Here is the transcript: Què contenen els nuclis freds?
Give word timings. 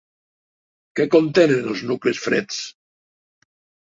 Què 0.99 1.05
contenen 1.15 1.69
els 1.73 1.83
nuclis 1.91 2.23
freds? 2.25 2.59